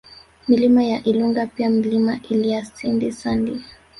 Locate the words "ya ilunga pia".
0.83-1.69